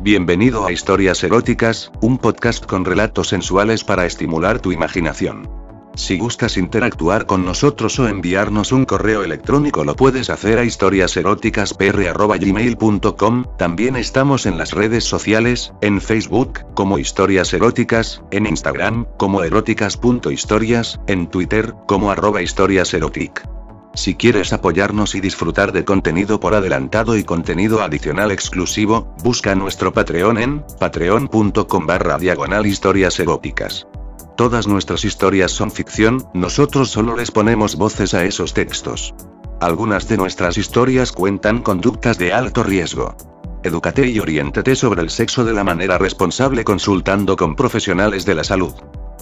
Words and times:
Bienvenido 0.00 0.66
a 0.66 0.72
Historias 0.72 1.22
Eróticas, 1.24 1.90
un 2.02 2.18
podcast 2.18 2.66
con 2.66 2.84
relatos 2.84 3.28
sensuales 3.28 3.82
para 3.82 4.04
estimular 4.04 4.60
tu 4.60 4.70
imaginación. 4.70 5.48
Si 5.94 6.18
gustas 6.18 6.58
interactuar 6.58 7.24
con 7.24 7.46
nosotros 7.46 7.98
o 7.98 8.06
enviarnos 8.06 8.72
un 8.72 8.84
correo 8.84 9.24
electrónico 9.24 9.84
lo 9.84 9.96
puedes 9.96 10.28
hacer 10.28 10.58
a 10.58 10.64
historiaseroticaspr.gmail.com, 10.64 13.44
también 13.56 13.96
estamos 13.96 14.44
en 14.44 14.58
las 14.58 14.72
redes 14.72 15.04
sociales, 15.04 15.72
en 15.80 16.02
Facebook, 16.02 16.66
como 16.74 16.98
Historias 16.98 17.54
Eróticas, 17.54 18.22
en 18.30 18.44
Instagram, 18.44 19.06
como 19.16 19.42
eróticas.historias, 19.42 21.00
en 21.06 21.28
Twitter, 21.28 21.72
como 21.86 22.10
arroba 22.10 22.42
historiaserotic. 22.42 23.55
Si 23.96 24.14
quieres 24.14 24.52
apoyarnos 24.52 25.14
y 25.14 25.22
disfrutar 25.22 25.72
de 25.72 25.86
contenido 25.86 26.38
por 26.38 26.54
adelantado 26.54 27.16
y 27.16 27.24
contenido 27.24 27.80
adicional 27.80 28.30
exclusivo, 28.30 29.14
busca 29.24 29.54
nuestro 29.54 29.94
Patreon 29.94 30.36
en 30.36 30.64
patreon.com 30.78 31.86
barra 31.86 32.18
diagonal 32.18 32.66
historias 32.66 33.18
eróticas. 33.18 33.88
Todas 34.36 34.66
nuestras 34.66 35.06
historias 35.06 35.50
son 35.50 35.70
ficción, 35.70 36.28
nosotros 36.34 36.90
solo 36.90 37.16
les 37.16 37.30
ponemos 37.30 37.76
voces 37.76 38.12
a 38.12 38.26
esos 38.26 38.52
textos. 38.52 39.14
Algunas 39.62 40.06
de 40.08 40.18
nuestras 40.18 40.58
historias 40.58 41.10
cuentan 41.10 41.62
conductas 41.62 42.18
de 42.18 42.34
alto 42.34 42.62
riesgo. 42.62 43.16
Edúcate 43.62 44.06
y 44.06 44.18
oriéntate 44.18 44.76
sobre 44.76 45.00
el 45.00 45.08
sexo 45.08 45.42
de 45.42 45.54
la 45.54 45.64
manera 45.64 45.96
responsable 45.96 46.64
consultando 46.64 47.34
con 47.34 47.56
profesionales 47.56 48.26
de 48.26 48.34
la 48.34 48.44
salud. 48.44 48.74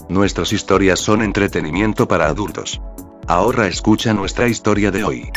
Nuestras 0.09 0.51
historias 0.51 0.99
son 0.99 1.21
entretenimiento 1.21 2.09
para 2.09 2.27
adultos. 2.27 2.81
Ahora 3.27 3.65
escucha 3.65 4.13
nuestra 4.13 4.47
historia 4.47 4.91
de 4.91 5.03
hoy. 5.03 5.29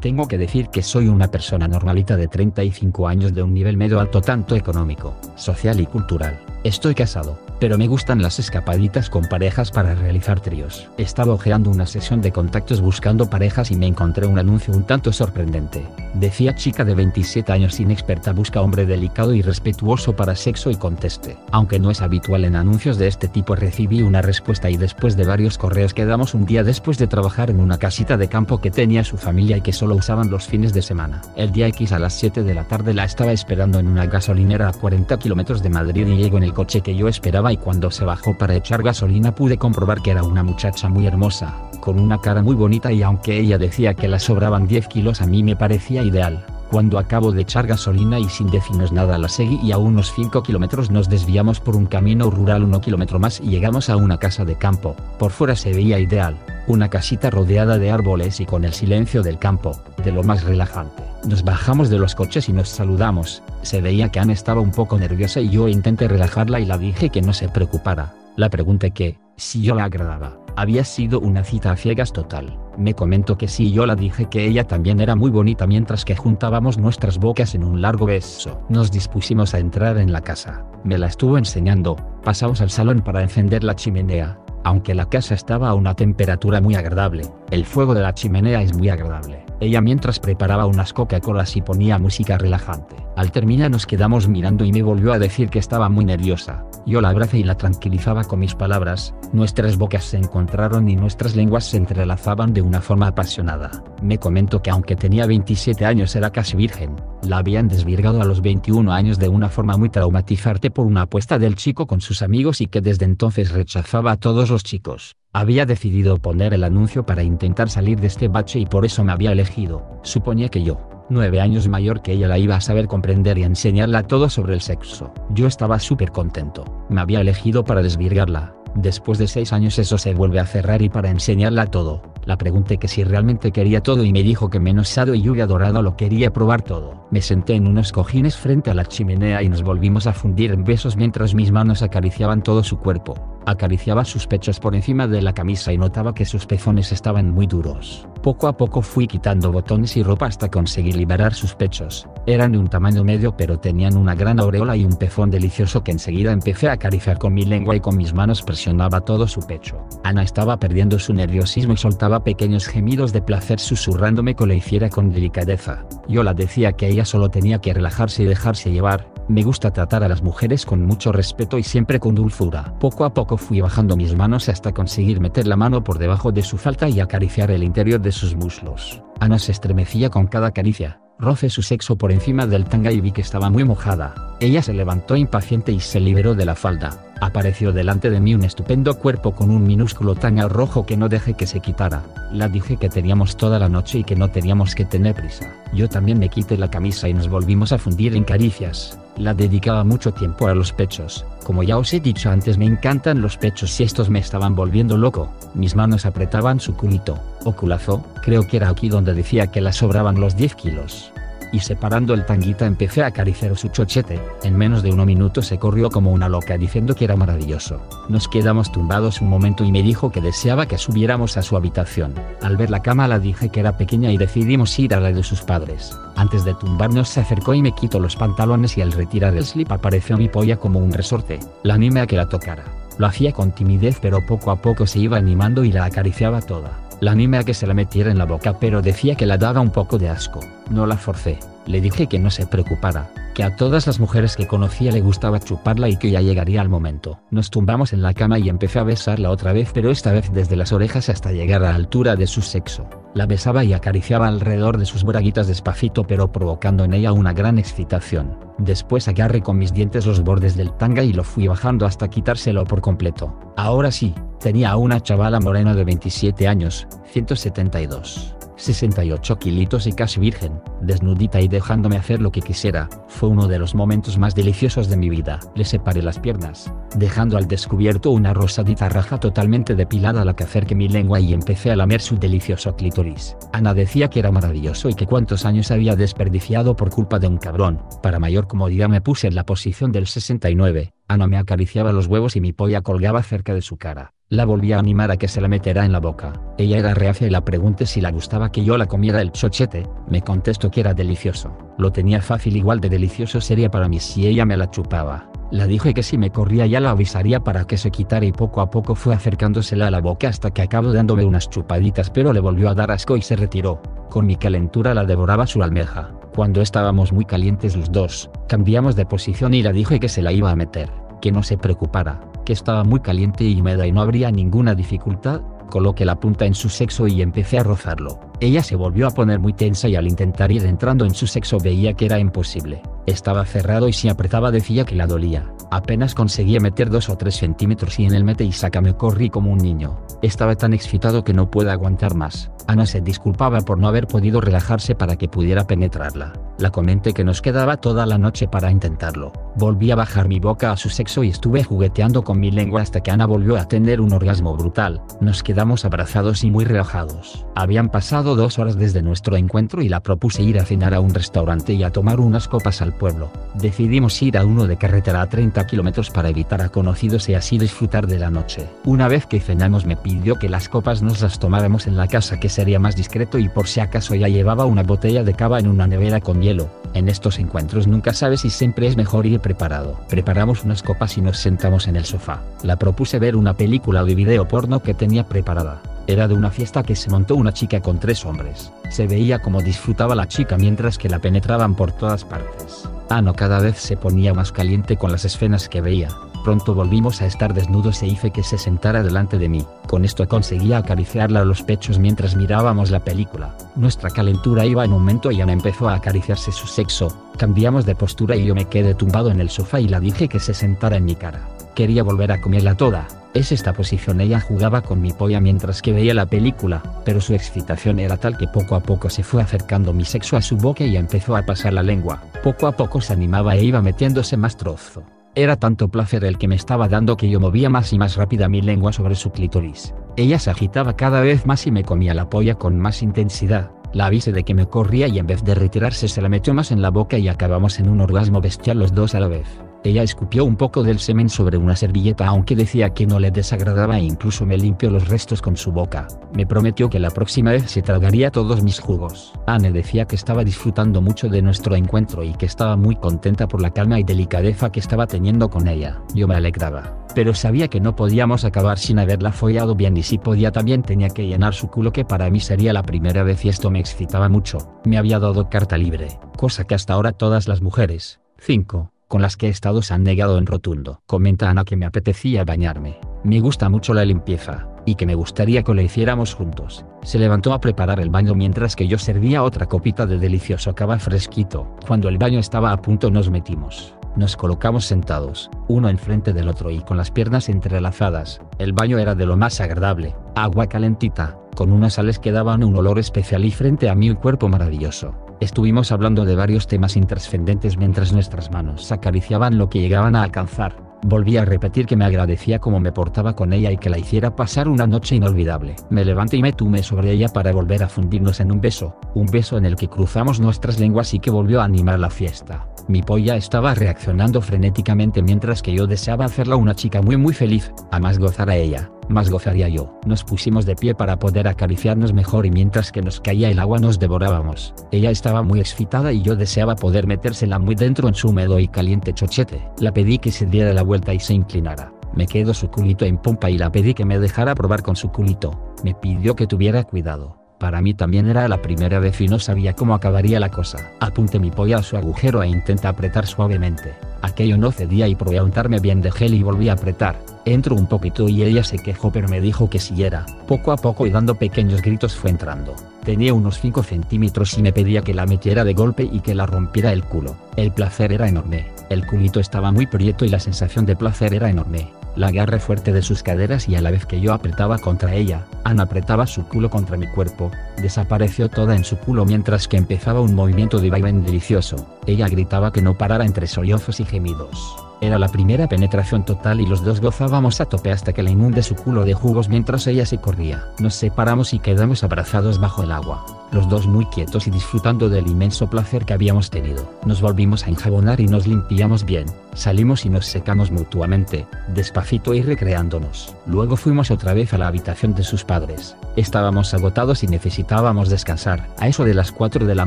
Tengo 0.00 0.28
que 0.28 0.38
decir 0.38 0.68
que 0.68 0.80
soy 0.80 1.08
una 1.08 1.28
persona 1.28 1.66
normalita 1.66 2.16
de 2.16 2.28
35 2.28 3.08
años 3.08 3.34
de 3.34 3.42
un 3.42 3.52
nivel 3.52 3.76
medio 3.76 3.98
alto 3.98 4.20
tanto 4.20 4.54
económico, 4.54 5.16
social 5.34 5.80
y 5.80 5.86
cultural. 5.86 6.38
Estoy 6.62 6.94
casado, 6.94 7.36
pero 7.60 7.76
me 7.76 7.86
gustan 7.86 8.22
las 8.22 8.38
escapaditas 8.38 9.10
con 9.10 9.26
parejas 9.26 9.70
para 9.70 9.94
realizar 9.94 10.40
tríos. 10.40 10.88
Estaba 10.96 11.34
ojeando 11.34 11.70
una 11.70 11.86
sesión 11.86 12.22
de 12.22 12.32
contactos 12.32 12.80
buscando 12.80 13.28
parejas 13.28 13.70
y 13.70 13.76
me 13.76 13.86
encontré 13.86 14.26
un 14.26 14.38
anuncio 14.38 14.74
un 14.74 14.84
tanto 14.84 15.12
sorprendente. 15.12 15.86
Decía 16.14 16.54
chica 16.54 16.84
de 16.84 16.94
27 16.94 17.52
años 17.52 17.78
inexperta 17.78 18.32
busca 18.32 18.62
hombre 18.62 18.86
delicado 18.86 19.34
y 19.34 19.42
respetuoso 19.42 20.16
para 20.16 20.34
sexo 20.34 20.70
y 20.70 20.76
conteste. 20.76 21.36
Aunque 21.52 21.78
no 21.78 21.90
es 21.90 22.00
habitual 22.00 22.44
en 22.46 22.56
anuncios 22.56 22.96
de 22.96 23.06
este 23.06 23.28
tipo 23.28 23.54
recibí 23.54 24.02
una 24.02 24.22
respuesta 24.22 24.70
y 24.70 24.78
después 24.78 25.16
de 25.16 25.24
varios 25.26 25.58
correos 25.58 25.92
quedamos 25.92 26.34
un 26.34 26.46
día 26.46 26.64
después 26.64 26.96
de 26.96 27.06
trabajar 27.06 27.50
en 27.50 27.60
una 27.60 27.78
casita 27.78 28.16
de 28.16 28.28
campo 28.28 28.60
que 28.60 28.70
tenía 28.70 29.04
su 29.04 29.18
familia 29.18 29.58
y 29.58 29.60
que 29.60 29.74
solo 29.74 29.96
usaban 29.96 30.30
los 30.30 30.46
fines 30.46 30.72
de 30.72 30.80
semana. 30.80 31.20
El 31.36 31.52
día 31.52 31.68
X 31.68 31.92
a 31.92 31.98
las 31.98 32.14
7 32.14 32.42
de 32.42 32.54
la 32.54 32.64
tarde 32.64 32.94
la 32.94 33.04
estaba 33.04 33.32
esperando 33.32 33.78
en 33.78 33.86
una 33.86 34.06
gasolinera 34.06 34.68
a 34.68 34.72
40 34.72 35.18
kilómetros 35.18 35.62
de 35.62 35.68
Madrid 35.68 36.06
y 36.06 36.16
llego 36.16 36.38
en 36.38 36.44
el 36.44 36.54
coche 36.54 36.80
que 36.80 36.96
yo 36.96 37.06
esperaba 37.06 37.49
y 37.52 37.56
cuando 37.56 37.90
se 37.90 38.04
bajó 38.04 38.36
para 38.36 38.54
echar 38.54 38.82
gasolina 38.82 39.34
pude 39.34 39.58
comprobar 39.58 40.02
que 40.02 40.10
era 40.10 40.22
una 40.22 40.42
muchacha 40.42 40.88
muy 40.88 41.06
hermosa, 41.06 41.54
con 41.80 41.98
una 41.98 42.18
cara 42.18 42.42
muy 42.42 42.54
bonita 42.54 42.92
y 42.92 43.02
aunque 43.02 43.38
ella 43.38 43.58
decía 43.58 43.94
que 43.94 44.08
la 44.08 44.18
sobraban 44.18 44.66
10 44.66 44.88
kilos 44.88 45.20
a 45.20 45.26
mí 45.26 45.42
me 45.42 45.56
parecía 45.56 46.02
ideal. 46.02 46.44
Cuando 46.70 47.00
acabo 47.00 47.32
de 47.32 47.42
echar 47.42 47.66
gasolina 47.66 48.20
y 48.20 48.28
sin 48.28 48.48
decirnos 48.48 48.92
nada 48.92 49.18
la 49.18 49.28
seguí 49.28 49.58
y 49.60 49.72
a 49.72 49.78
unos 49.78 50.12
5 50.14 50.44
kilómetros 50.44 50.88
nos 50.88 51.08
desviamos 51.08 51.58
por 51.58 51.74
un 51.74 51.86
camino 51.86 52.30
rural 52.30 52.62
1 52.62 52.80
kilómetro 52.80 53.18
más 53.18 53.40
y 53.40 53.48
llegamos 53.50 53.90
a 53.90 53.96
una 53.96 54.18
casa 54.18 54.44
de 54.44 54.54
campo. 54.54 54.94
Por 55.18 55.32
fuera 55.32 55.56
se 55.56 55.72
veía 55.72 55.98
ideal, 55.98 56.36
una 56.68 56.88
casita 56.88 57.28
rodeada 57.28 57.76
de 57.76 57.90
árboles 57.90 58.38
y 58.38 58.46
con 58.46 58.64
el 58.64 58.72
silencio 58.72 59.24
del 59.24 59.40
campo, 59.40 59.80
de 60.04 60.12
lo 60.12 60.22
más 60.22 60.44
relajante. 60.44 61.02
Nos 61.26 61.42
bajamos 61.42 61.90
de 61.90 61.98
los 61.98 62.14
coches 62.14 62.48
y 62.48 62.52
nos 62.52 62.68
saludamos, 62.68 63.42
se 63.62 63.80
veía 63.80 64.10
que 64.10 64.20
Anne 64.20 64.32
estaba 64.32 64.60
un 64.60 64.70
poco 64.70 64.96
nerviosa 64.96 65.40
y 65.40 65.50
yo 65.50 65.66
intenté 65.66 66.06
relajarla 66.06 66.60
y 66.60 66.66
la 66.66 66.78
dije 66.78 67.10
que 67.10 67.20
no 67.20 67.32
se 67.32 67.48
preocupara. 67.48 68.14
La 68.36 68.48
pregunté 68.48 68.92
que, 68.92 69.18
si 69.36 69.60
yo 69.60 69.74
la 69.74 69.84
agradaba, 69.84 70.38
había 70.56 70.84
sido 70.84 71.20
una 71.20 71.44
cita 71.44 71.72
a 71.72 71.76
ciegas 71.76 72.12
total. 72.12 72.58
Me 72.78 72.94
comentó 72.94 73.36
que 73.36 73.48
sí 73.48 73.72
yo 73.72 73.86
la 73.86 73.96
dije 73.96 74.26
que 74.26 74.46
ella 74.46 74.66
también 74.66 75.00
era 75.00 75.16
muy 75.16 75.30
bonita 75.30 75.66
mientras 75.66 76.04
que 76.04 76.16
juntábamos 76.16 76.78
nuestras 76.78 77.18
bocas 77.18 77.54
en 77.54 77.64
un 77.64 77.82
largo 77.82 78.06
beso. 78.06 78.60
Nos 78.68 78.90
dispusimos 78.90 79.54
a 79.54 79.58
entrar 79.58 79.98
en 79.98 80.12
la 80.12 80.20
casa. 80.22 80.64
Me 80.84 80.98
la 80.98 81.06
estuvo 81.06 81.36
enseñando, 81.36 81.96
pasamos 82.24 82.60
al 82.60 82.70
salón 82.70 83.00
para 83.00 83.22
encender 83.22 83.64
la 83.64 83.76
chimenea. 83.76 84.38
Aunque 84.64 84.94
la 84.94 85.08
casa 85.08 85.34
estaba 85.34 85.68
a 85.68 85.74
una 85.74 85.94
temperatura 85.94 86.60
muy 86.60 86.74
agradable, 86.74 87.24
el 87.50 87.64
fuego 87.64 87.94
de 87.94 88.02
la 88.02 88.14
chimenea 88.14 88.62
es 88.62 88.76
muy 88.76 88.88
agradable. 88.88 89.49
Ella 89.60 89.82
mientras 89.82 90.18
preparaba 90.18 90.64
unas 90.64 90.94
Coca-Colas 90.94 91.54
y 91.56 91.60
ponía 91.60 91.98
música 91.98 92.38
relajante. 92.38 92.96
Al 93.14 93.30
terminar 93.30 93.70
nos 93.70 93.86
quedamos 93.86 94.26
mirando 94.26 94.64
y 94.64 94.72
me 94.72 94.82
volvió 94.82 95.12
a 95.12 95.18
decir 95.18 95.50
que 95.50 95.58
estaba 95.58 95.90
muy 95.90 96.06
nerviosa. 96.06 96.64
Yo 96.86 97.02
la 97.02 97.10
abracé 97.10 97.38
y 97.38 97.44
la 97.44 97.56
tranquilizaba 97.56 98.24
con 98.24 98.38
mis 98.38 98.54
palabras, 98.54 99.14
nuestras 99.34 99.76
bocas 99.76 100.04
se 100.04 100.16
encontraron 100.16 100.88
y 100.88 100.96
nuestras 100.96 101.36
lenguas 101.36 101.64
se 101.66 101.76
entrelazaban 101.76 102.54
de 102.54 102.62
una 102.62 102.80
forma 102.80 103.08
apasionada. 103.08 103.70
Me 104.02 104.18
comentó 104.18 104.62
que 104.62 104.70
aunque 104.70 104.96
tenía 104.96 105.26
27 105.26 105.84
años 105.84 106.16
era 106.16 106.30
casi 106.30 106.56
virgen, 106.56 106.96
la 107.22 107.36
habían 107.36 107.68
desvirgado 107.68 108.22
a 108.22 108.24
los 108.24 108.40
21 108.40 108.90
años 108.90 109.18
de 109.18 109.28
una 109.28 109.50
forma 109.50 109.76
muy 109.76 109.90
traumatizante 109.90 110.70
por 110.70 110.86
una 110.86 111.02
apuesta 111.02 111.38
del 111.38 111.56
chico 111.56 111.86
con 111.86 112.00
sus 112.00 112.22
amigos 112.22 112.62
y 112.62 112.66
que 112.66 112.80
desde 112.80 113.04
entonces 113.04 113.52
rechazaba 113.52 114.12
a 114.12 114.16
todos 114.16 114.48
los 114.48 114.64
chicos. 114.64 115.16
Había 115.32 115.64
decidido 115.64 116.16
poner 116.16 116.54
el 116.54 116.64
anuncio 116.64 117.06
para 117.06 117.22
intentar 117.22 117.70
salir 117.70 118.00
de 118.00 118.08
este 118.08 118.26
bache 118.26 118.58
y 118.58 118.66
por 118.66 118.84
eso 118.84 119.04
me 119.04 119.12
había 119.12 119.30
elegido. 119.30 120.00
Suponía 120.02 120.48
que 120.48 120.64
yo, 120.64 121.06
nueve 121.08 121.40
años 121.40 121.68
mayor 121.68 122.02
que 122.02 122.14
ella, 122.14 122.26
la 122.26 122.36
iba 122.36 122.56
a 122.56 122.60
saber 122.60 122.88
comprender 122.88 123.38
y 123.38 123.44
enseñarla 123.44 124.02
todo 124.02 124.28
sobre 124.28 124.54
el 124.54 124.60
sexo. 124.60 125.14
Yo 125.30 125.46
estaba 125.46 125.78
súper 125.78 126.10
contento. 126.10 126.64
Me 126.88 127.00
había 127.00 127.20
elegido 127.20 127.62
para 127.62 127.80
desvirgarla. 127.80 128.56
Después 128.74 129.18
de 129.18 129.28
seis 129.28 129.52
años 129.52 129.78
eso 129.78 129.98
se 129.98 130.14
vuelve 130.14 130.40
a 130.40 130.46
cerrar 130.46 130.82
y 130.82 130.88
para 130.88 131.10
enseñarla 131.10 131.66
todo. 131.66 132.02
La 132.30 132.38
pregunté 132.38 132.78
que 132.78 132.86
si 132.86 133.02
realmente 133.02 133.50
quería 133.50 133.82
todo 133.82 134.04
y 134.04 134.12
me 134.12 134.22
dijo 134.22 134.50
que 134.50 134.60
menos 134.60 134.88
sado 134.88 135.16
y 135.16 135.22
lluvia 135.22 135.48
dorada 135.48 135.82
lo 135.82 135.96
quería 135.96 136.32
probar 136.32 136.62
todo. 136.62 137.08
Me 137.10 137.22
senté 137.22 137.54
en 137.54 137.66
unos 137.66 137.90
cojines 137.90 138.36
frente 138.36 138.70
a 138.70 138.74
la 138.74 138.84
chimenea 138.84 139.42
y 139.42 139.48
nos 139.48 139.64
volvimos 139.64 140.06
a 140.06 140.12
fundir 140.12 140.52
en 140.52 140.62
besos 140.62 140.96
mientras 140.96 141.34
mis 141.34 141.50
manos 141.50 141.82
acariciaban 141.82 142.44
todo 142.44 142.62
su 142.62 142.78
cuerpo. 142.78 143.16
Acariciaba 143.46 144.04
sus 144.04 144.28
pechos 144.28 144.60
por 144.60 144.76
encima 144.76 145.08
de 145.08 145.22
la 145.22 145.32
camisa 145.32 145.72
y 145.72 145.78
notaba 145.78 146.14
que 146.14 146.24
sus 146.24 146.46
pezones 146.46 146.92
estaban 146.92 147.30
muy 147.30 147.48
duros. 147.48 148.06
Poco 148.22 148.46
a 148.46 148.56
poco 148.56 148.82
fui 148.82 149.06
quitando 149.06 149.50
botones 149.50 149.96
y 149.96 150.02
ropa 150.02 150.26
hasta 150.26 150.50
conseguir 150.50 150.94
liberar 150.94 151.32
sus 151.34 151.54
pechos. 151.54 152.06
Eran 152.26 152.52
de 152.52 152.58
un 152.58 152.68
tamaño 152.68 153.02
medio 153.02 153.34
pero 153.34 153.58
tenían 153.58 153.96
una 153.96 154.14
gran 154.14 154.38
aureola 154.38 154.76
y 154.76 154.84
un 154.84 154.92
pezón 154.92 155.30
delicioso 155.30 155.82
que 155.82 155.90
enseguida 155.90 156.30
empecé 156.30 156.68
a 156.68 156.74
acariciar 156.74 157.18
con 157.18 157.32
mi 157.32 157.44
lengua 157.44 157.74
y 157.74 157.80
con 157.80 157.96
mis 157.96 158.12
manos 158.12 158.42
presionaba 158.42 159.00
todo 159.00 159.26
su 159.26 159.40
pecho. 159.40 159.78
Ana 160.04 160.22
estaba 160.22 160.58
perdiendo 160.58 160.98
su 160.98 161.14
nerviosismo 161.14 161.72
y 161.72 161.78
soltaba 161.78 162.19
pequeños 162.22 162.66
gemidos 162.66 163.12
de 163.12 163.22
placer 163.22 163.60
susurrándome 163.60 164.34
que 164.34 164.46
lo 164.46 164.54
hiciera 164.54 164.88
con 164.88 165.10
delicadeza. 165.10 165.84
Yo 166.08 166.22
la 166.22 166.34
decía 166.34 166.72
que 166.72 166.88
ella 166.88 167.04
solo 167.04 167.28
tenía 167.28 167.60
que 167.60 167.74
relajarse 167.74 168.22
y 168.22 168.26
dejarse 168.26 168.70
llevar, 168.70 169.10
me 169.30 169.44
gusta 169.44 169.72
tratar 169.72 170.02
a 170.02 170.08
las 170.08 170.22
mujeres 170.22 170.66
con 170.66 170.84
mucho 170.84 171.12
respeto 171.12 171.56
y 171.56 171.62
siempre 171.62 172.00
con 172.00 172.16
dulzura. 172.16 172.74
Poco 172.80 173.04
a 173.04 173.14
poco 173.14 173.36
fui 173.36 173.60
bajando 173.60 173.96
mis 173.96 174.16
manos 174.16 174.48
hasta 174.48 174.72
conseguir 174.72 175.20
meter 175.20 175.46
la 175.46 175.54
mano 175.54 175.84
por 175.84 175.98
debajo 175.98 176.32
de 176.32 176.42
su 176.42 176.58
falta 176.58 176.88
y 176.88 176.98
acariciar 176.98 177.52
el 177.52 177.62
interior 177.62 178.00
de 178.00 178.10
sus 178.10 178.34
muslos. 178.34 179.02
Ana 179.20 179.38
se 179.38 179.52
estremecía 179.52 180.10
con 180.10 180.26
cada 180.26 180.50
caricia. 180.50 181.00
Roce 181.18 181.48
su 181.48 181.62
sexo 181.62 181.96
por 181.96 182.10
encima 182.10 182.46
del 182.46 182.64
tanga 182.64 182.90
y 182.90 183.00
vi 183.00 183.12
que 183.12 183.20
estaba 183.20 183.50
muy 183.50 183.62
mojada. 183.62 184.29
Ella 184.40 184.62
se 184.62 184.72
levantó 184.72 185.16
impaciente 185.16 185.70
y 185.70 185.80
se 185.80 186.00
liberó 186.00 186.34
de 186.34 186.46
la 186.46 186.54
falda. 186.54 186.96
Apareció 187.20 187.72
delante 187.72 188.08
de 188.08 188.20
mí 188.20 188.34
un 188.34 188.42
estupendo 188.42 188.98
cuerpo 188.98 189.34
con 189.34 189.50
un 189.50 189.64
minúsculo 189.64 190.14
tanga 190.14 190.48
rojo 190.48 190.86
que 190.86 190.96
no 190.96 191.10
dejé 191.10 191.34
que 191.34 191.46
se 191.46 191.60
quitara. 191.60 192.02
La 192.32 192.48
dije 192.48 192.78
que 192.78 192.88
teníamos 192.88 193.36
toda 193.36 193.58
la 193.58 193.68
noche 193.68 193.98
y 193.98 194.04
que 194.04 194.16
no 194.16 194.30
teníamos 194.30 194.74
que 194.74 194.86
tener 194.86 195.14
prisa. 195.14 195.52
Yo 195.74 195.90
también 195.90 196.18
me 196.18 196.30
quité 196.30 196.56
la 196.56 196.70
camisa 196.70 197.06
y 197.06 197.12
nos 197.12 197.28
volvimos 197.28 197.72
a 197.72 197.78
fundir 197.78 198.16
en 198.16 198.24
caricias. 198.24 198.98
La 199.18 199.34
dedicaba 199.34 199.84
mucho 199.84 200.12
tiempo 200.14 200.48
a 200.48 200.54
los 200.54 200.72
pechos. 200.72 201.26
Como 201.44 201.62
ya 201.62 201.76
os 201.76 201.92
he 201.92 202.00
dicho 202.00 202.30
antes 202.30 202.56
me 202.56 202.64
encantan 202.64 203.20
los 203.20 203.36
pechos 203.36 203.78
y 203.78 203.82
estos 203.82 204.08
me 204.08 204.20
estaban 204.20 204.54
volviendo 204.54 204.96
loco. 204.96 205.30
Mis 205.52 205.76
manos 205.76 206.06
apretaban 206.06 206.60
su 206.60 206.74
culito, 206.76 207.18
o 207.44 207.52
culazo, 207.52 208.02
creo 208.22 208.46
que 208.46 208.56
era 208.56 208.70
aquí 208.70 208.88
donde 208.88 209.12
decía 209.12 209.48
que 209.48 209.60
la 209.60 209.74
sobraban 209.74 210.18
los 210.18 210.34
10 210.34 210.54
kilos 210.54 211.12
y 211.52 211.60
separando 211.60 212.14
el 212.14 212.26
tanguita 212.26 212.66
empecé 212.66 213.02
a 213.02 213.06
acariciar 213.06 213.56
su 213.56 213.68
chochete, 213.68 214.20
en 214.42 214.56
menos 214.56 214.82
de 214.82 214.92
uno 214.92 215.06
minuto 215.06 215.42
se 215.42 215.58
corrió 215.58 215.90
como 215.90 216.12
una 216.12 216.28
loca 216.28 216.56
diciendo 216.56 216.94
que 216.94 217.04
era 217.04 217.16
maravilloso. 217.16 217.80
Nos 218.08 218.28
quedamos 218.28 218.70
tumbados 218.72 219.20
un 219.20 219.28
momento 219.28 219.64
y 219.64 219.72
me 219.72 219.82
dijo 219.82 220.10
que 220.10 220.20
deseaba 220.20 220.66
que 220.66 220.78
subiéramos 220.78 221.36
a 221.36 221.42
su 221.42 221.56
habitación. 221.56 222.14
Al 222.42 222.56
ver 222.56 222.70
la 222.70 222.82
cama 222.82 223.08
la 223.08 223.18
dije 223.18 223.48
que 223.48 223.60
era 223.60 223.76
pequeña 223.76 224.10
y 224.12 224.16
decidimos 224.16 224.78
ir 224.78 224.94
a 224.94 225.00
la 225.00 225.12
de 225.12 225.22
sus 225.22 225.42
padres. 225.42 225.96
Antes 226.16 226.44
de 226.44 226.54
tumbarnos 226.54 227.08
se 227.08 227.20
acercó 227.20 227.54
y 227.54 227.62
me 227.62 227.72
quitó 227.72 227.98
los 227.98 228.16
pantalones 228.16 228.76
y 228.76 228.82
al 228.82 228.92
retirar 228.92 229.36
el 229.36 229.44
slip 229.44 229.72
apareció 229.72 230.16
mi 230.16 230.28
polla 230.28 230.56
como 230.56 230.78
un 230.78 230.92
resorte. 230.92 231.40
La 231.62 231.74
animé 231.74 232.00
a 232.00 232.06
que 232.06 232.16
la 232.16 232.28
tocara. 232.28 232.64
Lo 232.98 233.06
hacía 233.06 233.32
con 233.32 233.52
timidez 233.52 233.98
pero 234.02 234.24
poco 234.26 234.50
a 234.50 234.56
poco 234.56 234.86
se 234.86 234.98
iba 234.98 235.16
animando 235.16 235.64
y 235.64 235.72
la 235.72 235.84
acariciaba 235.84 236.42
toda. 236.42 236.89
La 237.00 237.12
animé 237.12 237.38
a 237.38 237.44
que 237.44 237.54
se 237.54 237.66
la 237.66 237.74
metiera 237.74 238.10
en 238.10 238.18
la 238.18 238.26
boca 238.26 238.58
pero 238.58 238.82
decía 238.82 239.14
que 239.14 239.26
la 239.26 239.38
daba 239.38 239.60
un 239.60 239.70
poco 239.70 239.98
de 239.98 240.08
asco. 240.08 240.40
No 240.70 240.86
la 240.86 240.96
forcé. 240.96 241.38
Le 241.66 241.80
dije 241.80 242.06
que 242.06 242.18
no 242.18 242.30
se 242.30 242.46
preocupara, 242.46 243.10
que 243.34 243.44
a 243.44 243.54
todas 243.54 243.86
las 243.86 244.00
mujeres 244.00 244.36
que 244.36 244.46
conocía 244.46 244.92
le 244.92 245.00
gustaba 245.00 245.40
chuparla 245.40 245.88
y 245.88 245.96
que 245.96 246.10
ya 246.10 246.20
llegaría 246.20 246.60
al 246.60 246.68
momento. 246.68 247.20
Nos 247.30 247.50
tumbamos 247.50 247.92
en 247.92 248.02
la 248.02 248.14
cama 248.14 248.38
y 248.38 248.48
empecé 248.48 248.78
a 248.78 248.84
besarla 248.84 249.30
otra 249.30 249.52
vez 249.52 249.70
pero 249.72 249.90
esta 249.90 250.12
vez 250.12 250.32
desde 250.32 250.56
las 250.56 250.72
orejas 250.72 251.08
hasta 251.08 251.32
llegar 251.32 251.62
a 251.62 251.70
la 251.70 251.74
altura 251.74 252.16
de 252.16 252.26
su 252.26 252.42
sexo. 252.42 252.88
La 253.14 253.26
besaba 253.26 253.64
y 253.64 253.72
acariciaba 253.72 254.28
alrededor 254.28 254.78
de 254.78 254.86
sus 254.86 255.04
braguitas 255.04 255.48
despacito 255.48 256.06
pero 256.06 256.32
provocando 256.32 256.84
en 256.84 256.94
ella 256.94 257.12
una 257.12 257.32
gran 257.32 257.58
excitación. 257.58 258.38
Después 258.58 259.08
agarré 259.08 259.42
con 259.42 259.58
mis 259.58 259.72
dientes 259.72 260.06
los 260.06 260.22
bordes 260.22 260.56
del 260.56 260.72
tanga 260.72 261.02
y 261.02 261.12
lo 261.12 261.24
fui 261.24 261.46
bajando 261.46 261.86
hasta 261.86 262.08
quitárselo 262.08 262.64
por 262.64 262.80
completo. 262.80 263.38
Ahora 263.56 263.90
sí, 263.90 264.14
tenía 264.40 264.70
a 264.70 264.76
una 264.76 265.00
chavala 265.00 265.40
morena 265.40 265.74
de 265.74 265.84
27 265.84 266.48
años, 266.48 266.86
172. 267.12 268.39
68 268.60 269.38
kilitos 269.38 269.86
y 269.86 269.92
casi 269.92 270.20
virgen, 270.20 270.60
desnudita 270.82 271.40
y 271.40 271.48
dejándome 271.48 271.96
hacer 271.96 272.20
lo 272.20 272.30
que 272.30 272.42
quisiera, 272.42 272.88
fue 273.08 273.30
uno 273.30 273.48
de 273.48 273.58
los 273.58 273.74
momentos 273.74 274.18
más 274.18 274.34
deliciosos 274.34 274.88
de 274.88 274.96
mi 274.96 275.08
vida. 275.08 275.40
Le 275.54 275.64
separé 275.64 276.02
las 276.02 276.18
piernas, 276.18 276.72
dejando 276.96 277.38
al 277.38 277.48
descubierto 277.48 278.10
una 278.10 278.34
rosadita 278.34 278.88
raja 278.88 279.18
totalmente 279.18 279.74
depilada 279.74 280.22
al 280.22 280.34
que 280.34 280.44
acerqué 280.44 280.74
mi 280.74 280.88
lengua 280.88 281.20
y 281.20 281.32
empecé 281.32 281.70
a 281.70 281.76
lamer 281.76 282.02
su 282.02 282.18
delicioso 282.18 282.76
clítoris. 282.76 283.36
Ana 283.52 283.72
decía 283.72 284.08
que 284.08 284.20
era 284.20 284.30
maravilloso 284.30 284.90
y 284.90 284.94
que 284.94 285.06
cuántos 285.06 285.46
años 285.46 285.70
había 285.70 285.96
desperdiciado 285.96 286.76
por 286.76 286.90
culpa 286.90 287.18
de 287.18 287.28
un 287.28 287.38
cabrón. 287.38 287.82
Para 288.02 288.18
mayor 288.18 288.46
comodidad 288.46 288.88
me 288.88 289.00
puse 289.00 289.26
en 289.26 289.34
la 289.34 289.46
posición 289.46 289.90
del 289.90 290.06
69, 290.06 290.92
Ana 291.08 291.26
me 291.26 291.38
acariciaba 291.38 291.92
los 291.92 292.06
huevos 292.06 292.36
y 292.36 292.40
mi 292.40 292.52
polla 292.52 292.82
colgaba 292.82 293.22
cerca 293.22 293.54
de 293.54 293.62
su 293.62 293.78
cara. 293.78 294.12
La 294.32 294.44
volví 294.44 294.72
a 294.72 294.78
animar 294.78 295.10
a 295.10 295.16
que 295.16 295.26
se 295.26 295.40
la 295.40 295.48
metiera 295.48 295.84
en 295.84 295.90
la 295.90 295.98
boca. 295.98 296.32
Ella 296.56 296.78
era 296.78 296.94
reacia 296.94 297.26
y 297.26 297.30
la 297.30 297.44
pregunté 297.44 297.84
si 297.84 298.00
le 298.00 298.12
gustaba 298.12 298.52
que 298.52 298.62
yo 298.62 298.78
la 298.78 298.86
comiera 298.86 299.20
el 299.20 299.32
chochete. 299.32 299.88
Me 300.08 300.22
contestó 300.22 300.70
que 300.70 300.82
era 300.82 300.94
delicioso. 300.94 301.50
Lo 301.78 301.90
tenía 301.90 302.22
fácil 302.22 302.56
igual 302.56 302.78
de 302.78 302.88
delicioso 302.88 303.40
sería 303.40 303.72
para 303.72 303.88
mí 303.88 303.98
si 303.98 304.28
ella 304.28 304.44
me 304.44 304.56
la 304.56 304.70
chupaba. 304.70 305.28
La 305.50 305.66
dije 305.66 305.94
que 305.94 306.04
si 306.04 306.16
me 306.16 306.30
corría 306.30 306.64
ya 306.66 306.78
la 306.78 306.90
avisaría 306.90 307.40
para 307.40 307.66
que 307.66 307.76
se 307.76 307.90
quitara 307.90 308.24
y 308.24 308.30
poco 308.30 308.60
a 308.60 308.70
poco 308.70 308.94
fue 308.94 309.16
acercándosela 309.16 309.88
a 309.88 309.90
la 309.90 310.00
boca 310.00 310.28
hasta 310.28 310.52
que 310.52 310.62
acabó 310.62 310.92
dándome 310.92 311.24
unas 311.24 311.50
chupaditas 311.50 312.08
pero 312.08 312.32
le 312.32 312.38
volvió 312.38 312.68
a 312.68 312.74
dar 312.76 312.92
asco 312.92 313.16
y 313.16 313.22
se 313.22 313.34
retiró. 313.34 313.82
Con 314.10 314.26
mi 314.26 314.36
calentura 314.36 314.94
la 314.94 315.04
devoraba 315.06 315.48
su 315.48 315.60
almeja. 315.60 316.12
Cuando 316.36 316.62
estábamos 316.62 317.12
muy 317.12 317.24
calientes 317.24 317.76
los 317.76 317.90
dos, 317.90 318.30
cambiamos 318.46 318.94
de 318.94 319.06
posición 319.06 319.54
y 319.54 319.64
la 319.64 319.72
dije 319.72 319.98
que 319.98 320.08
se 320.08 320.22
la 320.22 320.30
iba 320.30 320.52
a 320.52 320.56
meter, 320.56 320.88
que 321.20 321.32
no 321.32 321.42
se 321.42 321.58
preocupara, 321.58 322.29
que 322.44 322.52
estaba 322.52 322.84
muy 322.84 323.00
caliente 323.00 323.44
y 323.44 323.60
húmeda 323.60 323.86
y 323.86 323.92
no 323.92 324.00
habría 324.00 324.30
ninguna 324.30 324.74
dificultad, 324.74 325.42
coloqué 325.70 326.04
la 326.04 326.20
punta 326.20 326.46
en 326.46 326.54
su 326.54 326.68
sexo 326.68 327.06
y 327.06 327.22
empecé 327.22 327.58
a 327.58 327.62
rozarlo. 327.62 328.29
Ella 328.42 328.62
se 328.62 328.74
volvió 328.74 329.06
a 329.06 329.10
poner 329.10 329.38
muy 329.38 329.52
tensa 329.52 329.86
y 329.86 329.96
al 329.96 330.06
intentar 330.06 330.50
ir 330.50 330.64
entrando 330.64 331.04
en 331.04 331.14
su 331.14 331.26
sexo 331.26 331.58
veía 331.58 331.92
que 331.92 332.06
era 332.06 332.18
imposible. 332.18 332.80
Estaba 333.06 333.44
cerrado 333.44 333.86
y 333.86 333.92
si 333.92 334.08
apretaba 334.08 334.50
decía 334.50 334.86
que 334.86 334.94
la 334.94 335.06
dolía. 335.06 335.52
Apenas 335.70 336.14
conseguía 336.14 336.58
meter 336.58 336.88
dos 336.88 337.10
o 337.10 337.16
tres 337.16 337.36
centímetros 337.36 337.98
y 337.98 338.06
en 338.06 338.14
el 338.14 338.24
mete 338.24 338.44
y 338.44 338.52
saca 338.52 338.80
me 338.80 338.96
corrí 338.96 339.28
como 339.28 339.52
un 339.52 339.58
niño. 339.58 340.00
Estaba 340.22 340.56
tan 340.56 340.72
excitado 340.72 341.22
que 341.22 341.34
no 341.34 341.50
pude 341.50 341.70
aguantar 341.70 342.14
más. 342.14 342.50
Ana 342.66 342.86
se 342.86 343.00
disculpaba 343.00 343.60
por 343.60 343.78
no 343.78 343.88
haber 343.88 344.06
podido 344.06 344.40
relajarse 344.40 344.94
para 344.94 345.16
que 345.16 345.28
pudiera 345.28 345.66
penetrarla. 345.66 346.32
La 346.58 346.70
comenté 346.70 347.12
que 347.12 347.24
nos 347.24 347.42
quedaba 347.42 347.78
toda 347.78 348.06
la 348.06 348.18
noche 348.18 348.46
para 348.46 348.70
intentarlo. 348.70 349.32
Volví 349.56 349.90
a 349.90 349.96
bajar 349.96 350.28
mi 350.28 350.40
boca 350.40 350.70
a 350.70 350.76
su 350.76 350.88
sexo 350.88 351.24
y 351.24 351.30
estuve 351.30 351.64
jugueteando 351.64 352.22
con 352.22 352.38
mi 352.38 352.50
lengua 352.50 352.82
hasta 352.82 353.00
que 353.00 353.10
Ana 353.10 353.26
volvió 353.26 353.56
a 353.56 353.66
tener 353.66 354.00
un 354.00 354.12
orgasmo 354.12 354.56
brutal. 354.56 355.02
Nos 355.20 355.42
quedamos 355.42 355.84
abrazados 355.84 356.44
y 356.44 356.50
muy 356.50 356.64
relajados. 356.64 357.46
Habían 357.56 357.88
pasado 357.88 358.29
dos 358.36 358.58
horas 358.58 358.76
desde 358.76 359.02
nuestro 359.02 359.36
encuentro 359.36 359.82
y 359.82 359.88
la 359.88 360.00
propuse 360.00 360.42
ir 360.42 360.58
a 360.58 360.64
cenar 360.64 360.94
a 360.94 361.00
un 361.00 361.14
restaurante 361.14 361.72
y 361.72 361.82
a 361.82 361.90
tomar 361.90 362.20
unas 362.20 362.48
copas 362.48 362.82
al 362.82 362.92
pueblo. 362.92 363.30
Decidimos 363.54 364.20
ir 364.22 364.38
a 364.38 364.44
uno 364.44 364.66
de 364.66 364.76
carretera 364.76 365.22
a 365.22 365.28
30 365.28 365.66
kilómetros 365.66 366.10
para 366.10 366.28
evitar 366.28 366.62
a 366.62 366.68
conocidos 366.68 367.28
y 367.28 367.34
así 367.34 367.58
disfrutar 367.58 368.06
de 368.06 368.18
la 368.18 368.30
noche. 368.30 368.66
Una 368.84 369.08
vez 369.08 369.26
que 369.26 369.40
cenamos 369.40 369.86
me 369.86 369.96
pidió 369.96 370.36
que 370.36 370.48
las 370.48 370.68
copas 370.68 371.02
nos 371.02 371.20
las 371.20 371.38
tomáramos 371.38 371.86
en 371.86 371.96
la 371.96 372.08
casa 372.08 372.40
que 372.40 372.48
sería 372.48 372.78
más 372.78 372.96
discreto 372.96 373.38
y 373.38 373.48
por 373.48 373.66
si 373.66 373.80
acaso 373.80 374.14
ya 374.14 374.28
llevaba 374.28 374.64
una 374.64 374.82
botella 374.82 375.24
de 375.24 375.34
cava 375.34 375.58
en 375.58 375.68
una 375.68 375.86
nevera 375.86 376.20
con 376.20 376.42
hielo. 376.42 376.70
En 376.94 377.08
estos 377.08 377.38
encuentros 377.38 377.86
nunca 377.86 378.12
sabes 378.12 378.40
si 378.40 378.50
siempre 378.50 378.86
es 378.86 378.96
mejor 378.96 379.26
ir 379.26 379.40
preparado. 379.40 380.00
Preparamos 380.08 380.64
unas 380.64 380.82
copas 380.82 381.16
y 381.18 381.20
nos 381.20 381.38
sentamos 381.38 381.86
en 381.86 381.96
el 381.96 382.04
sofá. 382.04 382.42
La 382.62 382.76
propuse 382.76 383.18
ver 383.18 383.36
una 383.36 383.54
película 383.54 384.04
de 384.04 384.14
video 384.14 384.48
porno 384.48 384.80
que 384.82 384.94
tenía 384.94 385.26
preparada. 385.26 385.80
Era 386.10 386.26
de 386.26 386.34
una 386.34 386.50
fiesta 386.50 386.82
que 386.82 386.96
se 386.96 387.08
montó 387.08 387.36
una 387.36 387.52
chica 387.52 387.80
con 387.80 388.00
tres 388.00 388.26
hombres. 388.26 388.72
Se 388.90 389.06
veía 389.06 389.38
como 389.38 389.62
disfrutaba 389.62 390.16
la 390.16 390.26
chica 390.26 390.58
mientras 390.58 390.98
que 390.98 391.08
la 391.08 391.20
penetraban 391.20 391.76
por 391.76 391.92
todas 391.92 392.24
partes. 392.24 392.88
Ano 393.08 393.32
cada 393.34 393.60
vez 393.60 393.78
se 393.78 393.96
ponía 393.96 394.34
más 394.34 394.50
caliente 394.50 394.96
con 394.96 395.12
las 395.12 395.24
escenas 395.24 395.68
que 395.68 395.80
veía. 395.80 396.08
Pronto 396.42 396.74
volvimos 396.74 397.22
a 397.22 397.26
estar 397.26 397.54
desnudos 397.54 398.02
e 398.02 398.08
hice 398.08 398.32
que 398.32 398.42
se 398.42 398.58
sentara 398.58 399.04
delante 399.04 399.38
de 399.38 399.48
mí. 399.48 399.64
Con 399.86 400.04
esto 400.04 400.26
conseguía 400.26 400.78
acariciarla 400.78 401.42
a 401.42 401.44
los 401.44 401.62
pechos 401.62 402.00
mientras 402.00 402.34
mirábamos 402.34 402.90
la 402.90 403.04
película. 403.04 403.54
Nuestra 403.76 404.10
calentura 404.10 404.66
iba 404.66 404.84
en 404.84 404.90
aumento 404.90 405.30
y 405.30 405.40
Ana 405.40 405.52
empezó 405.52 405.88
a 405.88 405.94
acariciarse 405.94 406.50
su 406.50 406.66
sexo. 406.66 407.30
Cambiamos 407.36 407.86
de 407.86 407.94
postura 407.94 408.34
y 408.34 408.46
yo 408.46 408.56
me 408.56 408.64
quedé 408.64 408.96
tumbado 408.96 409.30
en 409.30 409.40
el 409.40 409.48
sofá 409.48 409.78
y 409.78 409.86
la 409.86 410.00
dije 410.00 410.26
que 410.26 410.40
se 410.40 410.54
sentara 410.54 410.96
en 410.96 411.04
mi 411.04 411.14
cara. 411.14 411.48
Quería 411.76 412.02
volver 412.02 412.32
a 412.32 412.40
comerla 412.40 412.74
toda. 412.74 413.06
Es 413.32 413.52
esta 413.52 413.72
posición 413.72 414.20
ella 414.20 414.40
jugaba 414.40 414.82
con 414.82 415.00
mi 415.00 415.12
polla 415.12 415.40
mientras 415.40 415.82
que 415.82 415.92
veía 415.92 416.14
la 416.14 416.26
película, 416.26 416.82
pero 417.04 417.20
su 417.20 417.32
excitación 417.32 418.00
era 418.00 418.16
tal 418.16 418.36
que 418.36 418.48
poco 418.48 418.74
a 418.74 418.80
poco 418.80 419.08
se 419.08 419.22
fue 419.22 419.40
acercando 419.40 419.92
mi 419.92 420.04
sexo 420.04 420.36
a 420.36 420.42
su 420.42 420.56
boca 420.56 420.84
y 420.84 420.96
empezó 420.96 421.36
a 421.36 421.42
pasar 421.42 421.74
la 421.74 421.84
lengua. 421.84 422.24
Poco 422.42 422.66
a 422.66 422.72
poco 422.72 423.00
se 423.00 423.12
animaba 423.12 423.54
e 423.54 423.62
iba 423.62 423.82
metiéndose 423.82 424.36
más 424.36 424.56
trozo. 424.56 425.04
Era 425.36 425.54
tanto 425.54 425.88
placer 425.88 426.24
el 426.24 426.38
que 426.38 426.48
me 426.48 426.56
estaba 426.56 426.88
dando 426.88 427.16
que 427.16 427.30
yo 427.30 427.38
movía 427.38 427.70
más 427.70 427.92
y 427.92 427.98
más 427.98 428.16
rápida 428.16 428.48
mi 428.48 428.62
lengua 428.62 428.92
sobre 428.92 429.14
su 429.14 429.30
clítoris. 429.30 429.94
Ella 430.16 430.40
se 430.40 430.50
agitaba 430.50 430.96
cada 430.96 431.20
vez 431.20 431.46
más 431.46 431.68
y 431.68 431.70
me 431.70 431.84
comía 431.84 432.14
la 432.14 432.28
polla 432.28 432.56
con 432.56 432.80
más 432.80 433.00
intensidad. 433.00 433.70
La 433.92 434.06
avisé 434.06 434.32
de 434.32 434.42
que 434.42 434.54
me 434.54 434.66
corría 434.66 435.06
y 435.06 435.20
en 435.20 435.28
vez 435.28 435.44
de 435.44 435.54
retirarse 435.54 436.08
se 436.08 436.20
la 436.20 436.28
metió 436.28 436.52
más 436.52 436.72
en 436.72 436.82
la 436.82 436.90
boca 436.90 437.16
y 437.16 437.28
acabamos 437.28 437.78
en 437.78 437.88
un 437.88 438.00
orgasmo 438.00 438.40
bestial 438.40 438.80
los 438.80 438.92
dos 438.92 439.14
a 439.14 439.20
la 439.20 439.28
vez. 439.28 439.46
Ella 439.82 440.02
escupió 440.02 440.44
un 440.44 440.56
poco 440.56 440.82
del 440.82 440.98
semen 440.98 441.30
sobre 441.30 441.56
una 441.56 441.74
servilleta 441.74 442.26
aunque 442.26 442.54
decía 442.54 442.90
que 442.90 443.06
no 443.06 443.18
le 443.18 443.30
desagradaba 443.30 443.98
e 443.98 444.02
incluso 444.02 444.44
me 444.44 444.58
limpió 444.58 444.90
los 444.90 445.08
restos 445.08 445.40
con 445.40 445.56
su 445.56 445.72
boca. 445.72 446.06
Me 446.34 446.46
prometió 446.46 446.90
que 446.90 446.98
la 446.98 447.10
próxima 447.10 447.52
vez 447.52 447.70
se 447.70 447.80
tragaría 447.80 448.30
todos 448.30 448.62
mis 448.62 448.78
jugos. 448.78 449.32
Anne 449.46 449.72
decía 449.72 450.04
que 450.04 450.16
estaba 450.16 450.44
disfrutando 450.44 451.00
mucho 451.00 451.30
de 451.30 451.40
nuestro 451.40 451.76
encuentro 451.76 452.22
y 452.22 452.34
que 452.34 452.44
estaba 452.44 452.76
muy 452.76 452.94
contenta 452.96 453.48
por 453.48 453.62
la 453.62 453.70
calma 453.70 453.98
y 453.98 454.04
delicadeza 454.04 454.70
que 454.70 454.80
estaba 454.80 455.06
teniendo 455.06 455.48
con 455.48 455.66
ella. 455.66 456.02
Yo 456.14 456.28
me 456.28 456.34
alegraba. 456.34 457.06
Pero 457.14 457.34
sabía 457.34 457.68
que 457.68 457.80
no 457.80 457.96
podíamos 457.96 458.44
acabar 458.44 458.78
sin 458.78 458.98
haberla 458.98 459.32
follado 459.32 459.74
bien 459.74 459.96
y 459.96 460.02
si 460.02 460.18
podía 460.18 460.52
también 460.52 460.82
tenía 460.82 461.08
que 461.08 461.26
llenar 461.26 461.54
su 461.54 461.68
culo 461.68 461.90
que 461.90 462.04
para 462.04 462.28
mí 462.28 462.38
sería 462.38 462.74
la 462.74 462.82
primera 462.82 463.22
vez 463.22 463.44
y 463.46 463.48
esto 463.48 463.70
me 463.70 463.80
excitaba 463.80 464.28
mucho. 464.28 464.58
Me 464.84 464.98
había 464.98 465.18
dado 465.18 465.48
carta 465.48 465.78
libre, 465.78 466.18
cosa 466.36 466.64
que 466.64 466.74
hasta 466.74 466.92
ahora 466.92 467.12
todas 467.12 467.48
las 467.48 467.62
mujeres, 467.62 468.20
5, 468.38 468.92
con 469.10 469.22
las 469.22 469.36
que 469.36 469.48
he 469.48 469.50
estado 469.50 469.82
se 469.82 469.92
han 469.92 470.04
negado 470.04 470.38
en 470.38 470.46
rotundo. 470.46 471.02
Comenta 471.06 471.50
Ana 471.50 471.64
que 471.64 471.76
me 471.76 471.84
apetecía 471.84 472.44
bañarme. 472.44 473.00
Me 473.24 473.40
gusta 473.40 473.68
mucho 473.68 473.92
la 473.92 474.04
limpieza, 474.04 474.68
y 474.86 474.94
que 474.94 475.04
me 475.04 475.16
gustaría 475.16 475.64
que 475.64 475.74
lo 475.74 475.82
hiciéramos 475.82 476.32
juntos. 476.32 476.86
Se 477.02 477.18
levantó 477.18 477.52
a 477.52 477.60
preparar 477.60 477.98
el 477.98 478.08
baño 478.08 478.36
mientras 478.36 478.76
que 478.76 478.86
yo 478.86 478.98
servía 478.98 479.42
otra 479.42 479.66
copita 479.66 480.06
de 480.06 480.16
delicioso 480.16 480.76
cava 480.76 480.96
fresquito. 481.00 481.74
Cuando 481.88 482.08
el 482.08 482.18
baño 482.18 482.38
estaba 482.38 482.70
a 482.70 482.80
punto 482.80 483.10
nos 483.10 483.30
metimos. 483.30 483.96
Nos 484.14 484.36
colocamos 484.36 484.84
sentados, 484.84 485.50
uno 485.66 485.88
enfrente 485.88 486.32
del 486.32 486.48
otro 486.48 486.70
y 486.70 486.78
con 486.78 486.96
las 486.96 487.10
piernas 487.10 487.48
entrelazadas. 487.48 488.40
El 488.60 488.72
baño 488.72 489.00
era 489.00 489.16
de 489.16 489.26
lo 489.26 489.36
más 489.36 489.60
agradable, 489.60 490.14
agua 490.36 490.68
calentita, 490.68 491.36
con 491.56 491.72
unas 491.72 491.94
sales 491.94 492.20
que 492.20 492.30
daban 492.30 492.62
un 492.62 492.76
olor 492.76 493.00
especial 493.00 493.44
y 493.44 493.50
frente 493.50 493.90
a 493.90 493.96
mí 493.96 494.08
un 494.08 494.16
cuerpo 494.16 494.48
maravilloso. 494.48 495.29
Estuvimos 495.40 495.90
hablando 495.90 496.26
de 496.26 496.36
varios 496.36 496.66
temas 496.66 496.98
intrascendentes 496.98 497.78
mientras 497.78 498.12
nuestras 498.12 498.50
manos 498.50 498.92
acariciaban 498.92 499.56
lo 499.56 499.70
que 499.70 499.80
llegaban 499.80 500.14
a 500.14 500.22
alcanzar. 500.22 500.76
Volví 501.02 501.38
a 501.38 501.46
repetir 501.46 501.86
que 501.86 501.96
me 501.96 502.04
agradecía 502.04 502.58
cómo 502.58 502.78
me 502.78 502.92
portaba 502.92 503.34
con 503.34 503.54
ella 503.54 503.72
y 503.72 503.78
que 503.78 503.88
la 503.88 503.98
hiciera 503.98 504.36
pasar 504.36 504.68
una 504.68 504.86
noche 504.86 505.16
inolvidable. 505.16 505.76
Me 505.88 506.04
levanté 506.04 506.36
y 506.36 506.42
me 506.42 506.52
tumé 506.52 506.82
sobre 506.82 507.12
ella 507.12 507.28
para 507.28 507.52
volver 507.52 507.82
a 507.82 507.88
fundirnos 507.88 508.38
en 508.40 508.52
un 508.52 508.60
beso, 508.60 508.94
un 509.14 509.28
beso 509.28 509.56
en 509.56 509.64
el 509.64 509.76
que 509.76 509.88
cruzamos 509.88 510.40
nuestras 510.40 510.78
lenguas 510.78 511.14
y 511.14 511.20
que 511.20 511.30
volvió 511.30 511.62
a 511.62 511.64
animar 511.64 511.98
la 511.98 512.10
fiesta. 512.10 512.68
Mi 512.86 513.00
polla 513.00 513.36
estaba 513.36 513.74
reaccionando 513.74 514.42
frenéticamente 514.42 515.22
mientras 515.22 515.62
que 515.62 515.72
yo 515.72 515.86
deseaba 515.86 516.26
hacerla 516.26 516.56
una 516.56 516.74
chica 516.74 517.00
muy 517.00 517.16
muy 517.16 517.32
feliz, 517.32 517.72
a 517.90 517.98
más 517.98 518.18
gozar 518.18 518.50
a 518.50 518.56
ella 518.56 518.90
más 519.10 519.30
gozaría 519.30 519.68
yo. 519.68 519.98
Nos 520.06 520.24
pusimos 520.24 520.66
de 520.66 520.76
pie 520.76 520.94
para 520.94 521.18
poder 521.18 521.48
acariciarnos 521.48 522.12
mejor 522.12 522.46
y 522.46 522.50
mientras 522.50 522.92
que 522.92 523.02
nos 523.02 523.20
caía 523.20 523.50
el 523.50 523.58
agua 523.58 523.78
nos 523.78 523.98
devorábamos. 523.98 524.74
Ella 524.92 525.10
estaba 525.10 525.42
muy 525.42 525.60
excitada 525.60 526.12
y 526.12 526.22
yo 526.22 526.36
deseaba 526.36 526.76
poder 526.76 527.06
metérsela 527.06 527.58
muy 527.58 527.74
dentro 527.74 528.08
en 528.08 528.14
su 528.14 528.28
húmedo 528.28 528.58
y 528.58 528.68
caliente 528.68 529.12
chochete. 529.12 529.62
La 529.78 529.92
pedí 529.92 530.18
que 530.18 530.30
se 530.30 530.46
diera 530.46 530.72
la 530.72 530.82
vuelta 530.82 531.12
y 531.12 531.20
se 531.20 531.34
inclinara. 531.34 531.92
Me 532.14 532.26
quedó 532.26 532.54
su 532.54 532.70
culito 532.70 533.04
en 533.04 533.18
pompa 533.18 533.50
y 533.50 533.58
la 533.58 533.70
pedí 533.70 533.94
que 533.94 534.04
me 534.04 534.18
dejara 534.18 534.54
probar 534.54 534.82
con 534.82 534.96
su 534.96 535.10
culito. 535.10 535.74
Me 535.84 535.94
pidió 535.94 536.34
que 536.34 536.46
tuviera 536.46 536.84
cuidado. 536.84 537.39
Para 537.60 537.82
mí 537.82 537.92
también 537.92 538.26
era 538.26 538.48
la 538.48 538.62
primera 538.62 539.00
vez 539.00 539.20
y 539.20 539.28
no 539.28 539.38
sabía 539.38 539.74
cómo 539.74 539.94
acabaría 539.94 540.40
la 540.40 540.48
cosa. 540.48 540.92
Apunté 540.98 541.38
mi 541.38 541.50
polla 541.50 541.76
a 541.76 541.82
su 541.82 541.98
agujero 541.98 542.42
e 542.42 542.48
intenté 542.48 542.88
apretar 542.88 543.26
suavemente. 543.26 543.92
Aquello 544.22 544.56
no 544.56 544.72
cedía 544.72 545.06
y 545.08 545.14
probé 545.14 545.36
a 545.36 545.44
untarme 545.44 545.78
bien 545.78 546.00
de 546.00 546.10
gel 546.10 546.32
y 546.32 546.42
volví 546.42 546.70
a 546.70 546.72
apretar. 546.72 547.18
Entró 547.44 547.76
un 547.76 547.86
poquito 547.86 548.30
y 548.30 548.42
ella 548.42 548.64
se 548.64 548.78
quejó 548.78 549.12
pero 549.12 549.28
me 549.28 549.42
dijo 549.42 549.68
que 549.68 549.78
siguiera. 549.78 550.24
Poco 550.48 550.72
a 550.72 550.78
poco 550.78 551.06
y 551.06 551.10
dando 551.10 551.34
pequeños 551.34 551.82
gritos 551.82 552.16
fue 552.16 552.30
entrando. 552.30 552.74
Tenía 553.04 553.34
unos 553.34 553.60
5 553.60 553.82
centímetros 553.82 554.56
y 554.56 554.62
me 554.62 554.72
pedía 554.72 555.02
que 555.02 555.12
la 555.12 555.26
metiera 555.26 555.62
de 555.62 555.74
golpe 555.74 556.08
y 556.10 556.20
que 556.20 556.34
la 556.34 556.46
rompiera 556.46 556.92
el 556.92 557.04
culo. 557.04 557.36
El 557.56 557.72
placer 557.72 558.10
era 558.10 558.26
enorme. 558.26 558.68
El 558.88 559.06
culito 559.06 559.38
estaba 559.38 559.70
muy 559.70 559.86
prieto 559.86 560.24
y 560.24 560.30
la 560.30 560.40
sensación 560.40 560.86
de 560.86 560.96
placer 560.96 561.34
era 561.34 561.50
enorme 561.50 561.99
la 562.20 562.26
agarre 562.26 562.60
fuerte 562.60 562.92
de 562.92 563.00
sus 563.00 563.22
caderas 563.22 563.66
y 563.66 563.76
a 563.76 563.80
la 563.80 563.90
vez 563.90 564.04
que 564.04 564.20
yo 564.20 564.34
apretaba 564.34 564.76
contra 564.76 565.14
ella, 565.14 565.46
Ana 565.64 565.84
apretaba 565.84 566.26
su 566.26 566.46
culo 566.46 566.68
contra 566.68 566.98
mi 566.98 567.06
cuerpo, 567.06 567.50
desapareció 567.80 568.50
toda 568.50 568.76
en 568.76 568.84
su 568.84 568.98
culo 568.98 569.24
mientras 569.24 569.66
que 569.66 569.78
empezaba 569.78 570.20
un 570.20 570.34
movimiento 570.34 570.80
de 570.80 570.90
vaivén 570.90 571.24
delicioso, 571.24 571.98
ella 572.06 572.28
gritaba 572.28 572.72
que 572.72 572.82
no 572.82 572.98
parara 572.98 573.24
entre 573.24 573.46
sollozos 573.46 574.00
y 574.00 574.04
gemidos. 574.04 574.89
Era 575.00 575.18
la 575.18 575.28
primera 575.28 575.68
penetración 575.68 576.24
total 576.24 576.60
y 576.60 576.66
los 576.66 576.84
dos 576.84 577.00
gozábamos 577.00 577.60
a 577.60 577.66
tope 577.66 577.90
hasta 577.90 578.12
que 578.12 578.22
la 578.22 578.30
inunde 578.30 578.62
su 578.62 578.76
culo 578.76 579.04
de 579.04 579.14
jugos 579.14 579.48
mientras 579.48 579.86
ella 579.86 580.04
se 580.04 580.18
corría. 580.18 580.66
Nos 580.78 580.94
separamos 580.94 581.54
y 581.54 581.58
quedamos 581.58 582.04
abrazados 582.04 582.60
bajo 582.60 582.82
el 582.82 582.92
agua 582.92 583.24
los 583.52 583.68
dos 583.68 583.86
muy 583.86 584.06
quietos 584.06 584.46
y 584.46 584.50
disfrutando 584.50 585.08
del 585.08 585.26
inmenso 585.26 585.68
placer 585.68 586.04
que 586.04 586.12
habíamos 586.12 586.50
tenido. 586.50 586.90
Nos 587.04 587.20
volvimos 587.20 587.64
a 587.64 587.70
enjabonar 587.70 588.20
y 588.20 588.26
nos 588.26 588.46
limpiamos 588.46 589.04
bien, 589.04 589.26
salimos 589.54 590.04
y 590.06 590.08
nos 590.08 590.26
secamos 590.26 590.70
mutuamente, 590.70 591.46
despacito 591.74 592.34
y 592.34 592.42
recreándonos. 592.42 593.34
Luego 593.46 593.76
fuimos 593.76 594.10
otra 594.10 594.34
vez 594.34 594.54
a 594.54 594.58
la 594.58 594.68
habitación 594.68 595.14
de 595.14 595.24
sus 595.24 595.44
padres. 595.44 595.96
Estábamos 596.16 596.74
agotados 596.74 597.22
y 597.22 597.26
necesitábamos 597.26 598.08
descansar. 598.08 598.68
A 598.78 598.88
eso 598.88 599.04
de 599.04 599.14
las 599.14 599.32
4 599.32 599.66
de 599.66 599.74
la 599.74 599.86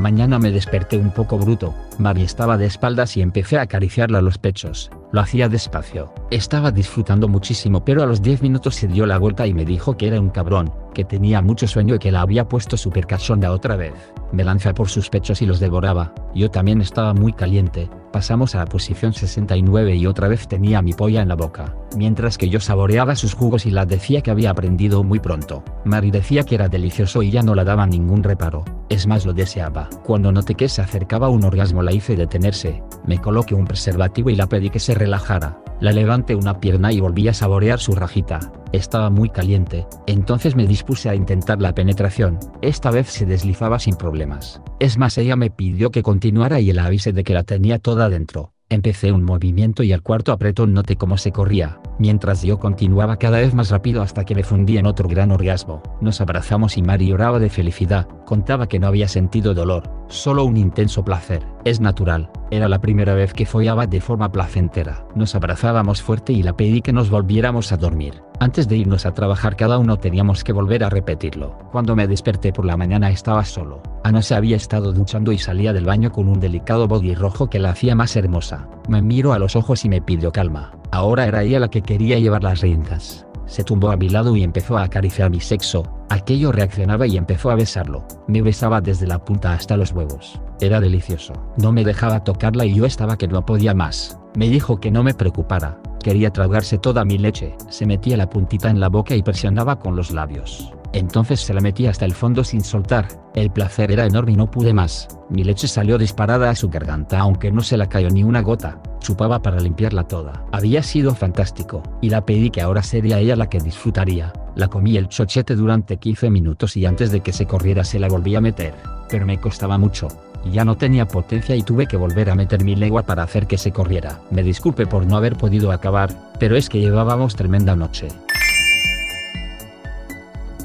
mañana 0.00 0.38
me 0.38 0.50
desperté 0.50 0.98
un 0.98 1.10
poco 1.10 1.38
bruto. 1.38 1.74
Mari 1.98 2.22
estaba 2.22 2.56
de 2.56 2.66
espaldas 2.66 3.16
y 3.16 3.22
empecé 3.22 3.58
a 3.58 3.62
acariciarla 3.62 4.20
los 4.20 4.38
pechos. 4.38 4.90
Lo 5.14 5.20
hacía 5.20 5.48
despacio. 5.48 6.12
Estaba 6.32 6.72
disfrutando 6.72 7.28
muchísimo 7.28 7.84
pero 7.84 8.02
a 8.02 8.06
los 8.06 8.20
10 8.20 8.42
minutos 8.42 8.74
se 8.74 8.88
dio 8.88 9.06
la 9.06 9.16
vuelta 9.16 9.46
y 9.46 9.54
me 9.54 9.64
dijo 9.64 9.96
que 9.96 10.08
era 10.08 10.20
un 10.20 10.28
cabrón, 10.28 10.72
que 10.92 11.04
tenía 11.04 11.40
mucho 11.40 11.68
sueño 11.68 11.94
y 11.94 11.98
que 12.00 12.10
la 12.10 12.22
había 12.22 12.48
puesto 12.48 12.76
super 12.76 13.06
cachonda 13.06 13.52
otra 13.52 13.76
vez. 13.76 13.94
Me 14.32 14.42
lanzaba 14.42 14.74
por 14.74 14.88
sus 14.88 15.10
pechos 15.10 15.40
y 15.40 15.46
los 15.46 15.60
devoraba. 15.60 16.12
Yo 16.34 16.50
también 16.50 16.80
estaba 16.80 17.14
muy 17.14 17.32
caliente. 17.32 17.88
Pasamos 18.12 18.56
a 18.56 18.58
la 18.58 18.64
posición 18.64 19.12
69 19.12 19.94
y 19.94 20.04
otra 20.06 20.26
vez 20.26 20.48
tenía 20.48 20.82
mi 20.82 20.94
polla 20.94 21.22
en 21.22 21.28
la 21.28 21.36
boca, 21.36 21.76
mientras 21.96 22.36
que 22.36 22.48
yo 22.48 22.58
saboreaba 22.58 23.14
sus 23.14 23.34
jugos 23.34 23.66
y 23.66 23.70
la 23.70 23.86
decía 23.86 24.20
que 24.20 24.32
había 24.32 24.50
aprendido 24.50 25.04
muy 25.04 25.20
pronto. 25.20 25.62
Mari 25.84 26.10
decía 26.10 26.42
que 26.42 26.56
era 26.56 26.68
delicioso 26.68 27.22
y 27.22 27.30
ya 27.30 27.42
no 27.42 27.54
la 27.54 27.62
daba 27.62 27.86
ningún 27.86 28.24
reparo. 28.24 28.64
Es 28.88 29.06
más 29.06 29.24
lo 29.24 29.32
deseaba. 29.32 29.88
Cuando 30.04 30.32
noté 30.32 30.56
que 30.56 30.68
se 30.68 30.82
acercaba 30.82 31.28
un 31.28 31.44
orgasmo 31.44 31.84
la 31.84 31.92
hice 31.92 32.16
detenerse, 32.16 32.82
me 33.06 33.18
coloqué 33.18 33.54
un 33.54 33.66
preservativo 33.66 34.30
y 34.30 34.36
la 34.36 34.48
pedí 34.48 34.70
que 34.70 34.78
se 34.78 34.94
relajara. 34.94 35.60
La 35.80 35.92
levanté 35.92 36.34
una 36.34 36.60
pierna 36.60 36.92
y 36.92 37.00
volví 37.00 37.28
a 37.28 37.34
saborear 37.34 37.78
su 37.78 37.92
rajita. 37.92 38.52
Estaba 38.72 39.10
muy 39.10 39.28
caliente, 39.28 39.86
entonces 40.06 40.56
me 40.56 40.66
dispuse 40.66 41.08
a 41.08 41.14
intentar 41.14 41.60
la 41.60 41.74
penetración. 41.74 42.38
Esta 42.62 42.90
vez 42.90 43.08
se 43.08 43.26
deslizaba 43.26 43.78
sin 43.78 43.96
problemas. 43.96 44.62
Es 44.80 44.98
más, 44.98 45.18
ella 45.18 45.36
me 45.36 45.50
pidió 45.50 45.90
que 45.90 46.02
continuara 46.02 46.60
y 46.60 46.72
la 46.72 46.86
avisé 46.86 47.12
de 47.12 47.24
que 47.24 47.34
la 47.34 47.44
tenía 47.44 47.78
toda 47.78 48.08
dentro. 48.08 48.54
Empecé 48.70 49.12
un 49.12 49.22
movimiento 49.22 49.82
y 49.82 49.92
al 49.92 50.02
cuarto 50.02 50.32
apretón 50.32 50.72
noté 50.72 50.96
cómo 50.96 51.18
se 51.18 51.32
corría, 51.32 51.80
mientras 51.98 52.42
yo 52.42 52.58
continuaba 52.58 53.18
cada 53.18 53.38
vez 53.38 53.54
más 53.54 53.70
rápido 53.70 54.00
hasta 54.00 54.24
que 54.24 54.34
me 54.34 54.42
fundí 54.42 54.78
en 54.78 54.86
otro 54.86 55.06
gran 55.06 55.30
orgasmo. 55.30 55.82
Nos 56.00 56.20
abrazamos 56.20 56.78
y 56.78 56.82
Mari 56.82 57.08
lloraba 57.08 57.38
de 57.38 57.50
felicidad, 57.50 58.08
contaba 58.24 58.66
que 58.66 58.78
no 58.78 58.86
había 58.86 59.06
sentido 59.06 59.52
dolor, 59.52 60.03
solo 60.08 60.44
un 60.44 60.56
intenso 60.56 61.04
placer. 61.04 61.46
Es 61.64 61.80
natural, 61.80 62.30
era 62.50 62.68
la 62.68 62.80
primera 62.80 63.14
vez 63.14 63.32
que 63.32 63.46
follaba 63.46 63.86
de 63.86 64.00
forma 64.00 64.30
placentera. 64.30 65.06
Nos 65.14 65.34
abrazábamos 65.34 66.02
fuerte 66.02 66.32
y 66.32 66.42
la 66.42 66.56
pedí 66.56 66.82
que 66.82 66.92
nos 66.92 67.10
volviéramos 67.10 67.72
a 67.72 67.76
dormir. 67.76 68.22
Antes 68.40 68.68
de 68.68 68.76
irnos 68.76 69.06
a 69.06 69.14
trabajar 69.14 69.56
cada 69.56 69.78
uno 69.78 69.96
teníamos 69.96 70.44
que 70.44 70.52
volver 70.52 70.84
a 70.84 70.90
repetirlo. 70.90 71.56
Cuando 71.72 71.96
me 71.96 72.06
desperté 72.06 72.52
por 72.52 72.64
la 72.64 72.76
mañana 72.76 73.10
estaba 73.10 73.44
solo. 73.44 73.82
Ana 74.02 74.22
se 74.22 74.34
había 74.34 74.56
estado 74.56 74.92
duchando 74.92 75.32
y 75.32 75.38
salía 75.38 75.72
del 75.72 75.86
baño 75.86 76.12
con 76.12 76.28
un 76.28 76.40
delicado 76.40 76.88
body 76.88 77.14
rojo 77.14 77.48
que 77.48 77.58
la 77.58 77.70
hacía 77.70 77.94
más 77.94 78.16
hermosa. 78.16 78.68
Me 78.88 79.02
miro 79.02 79.32
a 79.32 79.38
los 79.38 79.56
ojos 79.56 79.84
y 79.84 79.88
me 79.88 80.02
pidió 80.02 80.32
calma. 80.32 80.72
Ahora 80.90 81.26
era 81.26 81.42
ella 81.42 81.60
la 81.60 81.68
que 81.68 81.82
quería 81.82 82.18
llevar 82.18 82.42
las 82.42 82.60
riendas. 82.60 83.26
Se 83.46 83.62
tumbó 83.62 83.90
a 83.90 83.96
mi 83.96 84.08
lado 84.08 84.36
y 84.36 84.42
empezó 84.42 84.78
a 84.78 84.84
acariciar 84.84 85.30
mi 85.30 85.40
sexo. 85.40 85.82
Aquello 86.14 86.52
reaccionaba 86.52 87.08
y 87.08 87.16
empezó 87.16 87.50
a 87.50 87.56
besarlo. 87.56 88.06
Me 88.28 88.40
besaba 88.40 88.80
desde 88.80 89.08
la 89.08 89.18
punta 89.18 89.52
hasta 89.52 89.76
los 89.76 89.90
huevos. 89.90 90.40
Era 90.60 90.80
delicioso. 90.80 91.32
No 91.56 91.72
me 91.72 91.82
dejaba 91.82 92.22
tocarla 92.22 92.64
y 92.64 92.76
yo 92.76 92.86
estaba 92.86 93.18
que 93.18 93.26
no 93.26 93.44
podía 93.44 93.74
más. 93.74 94.16
Me 94.36 94.48
dijo 94.48 94.78
que 94.78 94.92
no 94.92 95.02
me 95.02 95.12
preocupara. 95.12 95.80
Quería 96.04 96.30
tragarse 96.30 96.78
toda 96.78 97.04
mi 97.04 97.18
leche. 97.18 97.56
Se 97.68 97.84
metía 97.84 98.16
la 98.16 98.30
puntita 98.30 98.70
en 98.70 98.78
la 98.78 98.90
boca 98.90 99.16
y 99.16 99.24
presionaba 99.24 99.80
con 99.80 99.96
los 99.96 100.12
labios. 100.12 100.72
Entonces 100.92 101.40
se 101.40 101.52
la 101.52 101.60
metí 101.60 101.88
hasta 101.88 102.04
el 102.04 102.14
fondo 102.14 102.44
sin 102.44 102.62
soltar. 102.62 103.08
El 103.34 103.50
placer 103.50 103.90
era 103.90 104.06
enorme 104.06 104.34
y 104.34 104.36
no 104.36 104.48
pude 104.48 104.72
más. 104.72 105.08
Mi 105.30 105.42
leche 105.42 105.66
salió 105.66 105.98
disparada 105.98 106.48
a 106.48 106.54
su 106.54 106.68
garganta 106.68 107.18
aunque 107.18 107.50
no 107.50 107.60
se 107.60 107.76
la 107.76 107.88
cayó 107.88 108.08
ni 108.10 108.22
una 108.22 108.40
gota. 108.40 108.80
Chupaba 109.00 109.42
para 109.42 109.58
limpiarla 109.58 110.06
toda. 110.06 110.46
Había 110.52 110.84
sido 110.84 111.12
fantástico, 111.12 111.82
y 112.00 112.10
la 112.10 112.24
pedí 112.24 112.50
que 112.50 112.62
ahora 112.62 112.84
sería 112.84 113.18
ella 113.18 113.34
la 113.34 113.48
que 113.48 113.58
disfrutaría. 113.58 114.32
La 114.56 114.68
comí 114.68 114.96
el 114.96 115.08
chochete 115.08 115.56
durante 115.56 115.96
15 115.96 116.30
minutos 116.30 116.76
y 116.76 116.86
antes 116.86 117.10
de 117.10 117.20
que 117.20 117.32
se 117.32 117.46
corriera 117.46 117.82
se 117.84 117.98
la 117.98 118.08
volví 118.08 118.36
a 118.36 118.40
meter. 118.40 118.74
Pero 119.08 119.26
me 119.26 119.40
costaba 119.40 119.78
mucho. 119.78 120.08
Ya 120.52 120.64
no 120.64 120.76
tenía 120.76 121.08
potencia 121.08 121.56
y 121.56 121.62
tuve 121.62 121.86
que 121.86 121.96
volver 121.96 122.30
a 122.30 122.34
meter 122.34 122.62
mi 122.62 122.76
lengua 122.76 123.02
para 123.02 123.22
hacer 123.22 123.46
que 123.46 123.58
se 123.58 123.72
corriera. 123.72 124.20
Me 124.30 124.42
disculpe 124.42 124.86
por 124.86 125.06
no 125.06 125.16
haber 125.16 125.36
podido 125.36 125.72
acabar, 125.72 126.14
pero 126.38 126.56
es 126.56 126.68
que 126.68 126.80
llevábamos 126.80 127.34
tremenda 127.34 127.74
noche. 127.74 128.08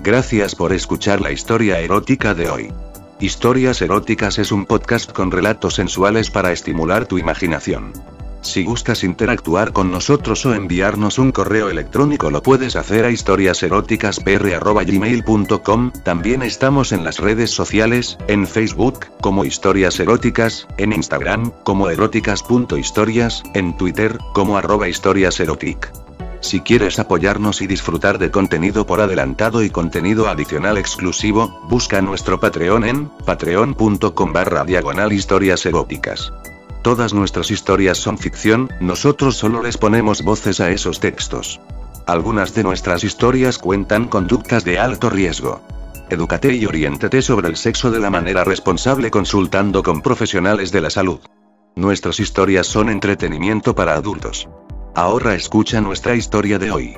Gracias 0.04 0.56
por 0.56 0.74
escuchar 0.74 1.22
la 1.22 1.32
historia 1.32 1.80
erótica 1.80 2.34
de 2.34 2.50
hoy. 2.50 2.74
Historias 3.20 3.82
Eróticas 3.82 4.40
es 4.40 4.52
un 4.52 4.66
podcast 4.66 5.12
con 5.12 5.30
relatos 5.30 5.76
sensuales 5.76 6.32
para 6.32 6.54
estimular 6.54 7.06
tu 7.06 7.18
imaginación. 7.18 7.92
Si 8.42 8.64
gustas 8.64 9.04
interactuar 9.04 9.74
con 9.74 9.92
nosotros 9.92 10.46
o 10.46 10.54
enviarnos 10.54 11.20
un 11.20 11.34
correo 11.34 11.70
electrónico 11.70 12.32
lo 12.32 12.42
puedes 12.42 12.78
hacer 12.78 13.04
a 13.06 13.12
historiaseroticaspr.gmail.com, 13.12 15.92
también 16.04 16.42
estamos 16.42 16.94
en 16.94 17.04
las 17.04 17.20
redes 17.20 17.52
sociales, 17.52 18.18
en 18.28 18.48
Facebook, 18.48 19.06
como 19.22 19.46
Historias 19.46 20.00
Eróticas, 20.00 20.68
en 20.78 20.94
Instagram, 20.94 21.52
como 21.64 21.90
eróticas.historias, 21.90 23.44
en 23.54 23.76
Twitter, 23.76 24.18
como 24.34 24.56
arroba 24.58 24.88
historiaserotic. 24.88 25.92
Si 26.42 26.62
quieres 26.62 27.00
apoyarnos 27.00 27.62
y 27.62 27.68
disfrutar 27.68 28.18
de 28.18 28.32
contenido 28.32 28.86
por 28.86 29.02
adelantado 29.02 29.62
y 29.62 29.70
contenido 29.70 30.30
adicional 30.30 30.78
exclusivo, 30.78 31.60
busca 31.68 32.02
nuestro 32.02 32.40
Patreon 32.40 32.86
en 32.86 33.10
patreon.com 33.26 34.34
barra 34.34 34.64
diagonal 34.64 35.12
historias 35.12 35.66
eróticas. 35.66 36.32
Todas 36.82 37.14
nuestras 37.14 37.52
historias 37.52 37.98
son 37.98 38.18
ficción, 38.18 38.70
nosotros 38.80 39.36
solo 39.36 39.62
les 39.62 39.78
ponemos 39.78 40.22
voces 40.24 40.60
a 40.62 40.72
esos 40.72 41.00
textos. 41.00 41.60
Algunas 42.08 42.54
de 42.54 42.64
nuestras 42.64 43.04
historias 43.04 43.58
cuentan 43.58 44.08
conductas 44.08 44.64
de 44.64 44.80
alto 44.80 45.10
riesgo. 45.10 45.62
Edúcate 46.10 46.56
y 46.56 46.66
oriéntate 46.66 47.22
sobre 47.22 47.50
el 47.50 47.58
sexo 47.58 47.92
de 47.92 48.00
la 48.00 48.10
manera 48.10 48.44
responsable 48.44 49.12
consultando 49.12 49.84
con 49.84 50.02
profesionales 50.02 50.72
de 50.72 50.82
la 50.82 50.90
salud. 50.90 51.20
Nuestras 51.76 52.20
historias 52.20 52.66
son 52.66 52.90
entretenimiento 52.90 53.76
para 53.76 53.94
adultos. 53.94 54.50
Ahora 54.96 55.36
escucha 55.36 55.82
nuestra 55.82 56.16
historia 56.16 56.58
de 56.58 56.72
hoy. 56.72 56.98